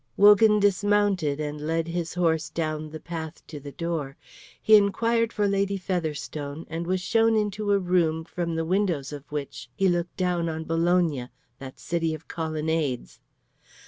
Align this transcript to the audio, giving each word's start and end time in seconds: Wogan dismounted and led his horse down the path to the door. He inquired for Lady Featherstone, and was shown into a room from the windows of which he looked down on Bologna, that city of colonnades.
Wogan 0.17 0.59
dismounted 0.59 1.39
and 1.39 1.61
led 1.61 1.87
his 1.87 2.15
horse 2.15 2.49
down 2.49 2.89
the 2.89 2.99
path 2.99 3.45
to 3.45 3.59
the 3.59 3.71
door. 3.71 4.17
He 4.59 4.75
inquired 4.75 5.31
for 5.31 5.47
Lady 5.47 5.77
Featherstone, 5.77 6.65
and 6.71 6.87
was 6.87 7.01
shown 7.01 7.35
into 7.35 7.71
a 7.71 7.77
room 7.77 8.23
from 8.23 8.55
the 8.55 8.65
windows 8.65 9.13
of 9.13 9.31
which 9.31 9.69
he 9.75 9.87
looked 9.87 10.17
down 10.17 10.49
on 10.49 10.63
Bologna, 10.65 11.29
that 11.59 11.79
city 11.79 12.15
of 12.15 12.27
colonnades. 12.27 13.19